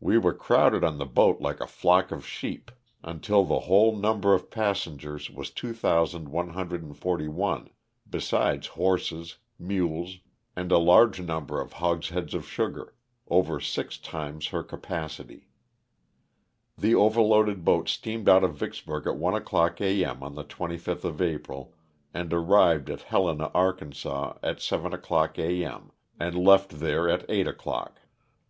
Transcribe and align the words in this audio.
We 0.00 0.18
were 0.18 0.34
crowded 0.34 0.84
on 0.84 0.98
the 0.98 1.06
boat 1.06 1.40
like 1.40 1.60
a 1.62 1.66
flock 1.66 2.10
of 2.12 2.26
sheep 2.26 2.70
until 3.02 3.42
the 3.42 3.60
whole 3.60 3.92
num 3.92 4.20
LOSS 4.20 4.42
OF 4.44 4.50
THE 4.50 4.50
SULTANA. 4.50 4.50
135 5.30 5.30
berof 5.30 5.30
passengers 5.30 5.30
was 5.30 5.50
2,141, 5.50 7.70
besides 8.10 8.66
horses, 8.66 9.38
mules 9.58 10.18
and 10.54 10.70
a 10.70 10.76
large 10.76 11.22
number 11.22 11.58
of 11.62 11.72
hogsheads 11.72 12.34
of 12.34 12.46
sugar; 12.46 12.92
over 13.28 13.58
six 13.58 13.96
times 13.96 14.48
her 14.48 14.62
capacity. 14.62 15.48
The 16.76 16.94
overloaded 16.94 17.64
boat 17.64 17.88
steamed 17.88 18.28
out 18.28 18.44
of 18.44 18.58
Vicks 18.58 18.84
burg 18.84 19.06
at 19.06 19.16
one 19.16 19.32
o'clock 19.32 19.80
A. 19.80 20.04
m., 20.04 20.22
on 20.22 20.34
the 20.34 20.44
25th 20.44 21.04
of 21.04 21.22
April 21.22 21.72
and 22.12 22.30
arrived 22.30 22.90
at 22.90 23.00
Helena, 23.00 23.50
Ark., 23.54 23.80
at 23.80 24.60
seven 24.60 24.92
o'clock 24.92 25.38
a. 25.38 25.64
m., 25.64 25.92
and 26.20 26.34
left 26.36 26.72
there 26.72 27.08
at 27.08 27.24
eight 27.30 27.46
o'clock. 27.48 28.00